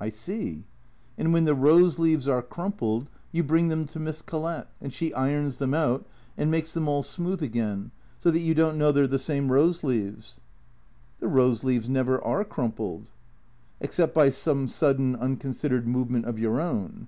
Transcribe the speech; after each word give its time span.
I 0.00 0.10
see. 0.10 0.64
And 1.16 1.32
when 1.32 1.44
the 1.44 1.54
rose 1.54 1.96
leaves 2.00 2.28
are 2.28 2.42
crumpled 2.42 3.08
you 3.30 3.44
bring 3.44 3.68
them 3.68 3.86
to 3.86 4.00
Miss 4.00 4.20
Collett, 4.20 4.66
and 4.80 4.92
she 4.92 5.14
irons 5.14 5.58
them 5.58 5.74
out, 5.74 6.04
and 6.36 6.50
makes 6.50 6.74
them 6.74 6.88
all 6.88 7.04
smooth 7.04 7.40
again, 7.40 7.92
so 8.18 8.32
that 8.32 8.40
you 8.40 8.52
don't 8.52 8.76
know 8.76 8.90
they 8.90 9.02
're 9.02 9.06
the 9.06 9.16
same 9.16 9.52
rose 9.52 9.84
leaves?"" 9.84 10.40
The 11.20 11.28
rose 11.28 11.62
leaves 11.62 11.88
never 11.88 12.20
are 12.24 12.44
crumpled."" 12.44 13.04
Except 13.80 14.12
by 14.12 14.28
some 14.30 14.66
sudden, 14.66 15.14
unconsidered 15.14 15.86
movement 15.86 16.24
of 16.24 16.40
your 16.40 16.60
own 16.60 17.06